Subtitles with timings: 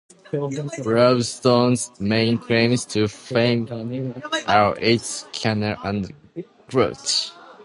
[0.79, 3.67] Braunston's main claims to fame
[4.47, 6.11] are its canal and
[6.71, 7.29] church.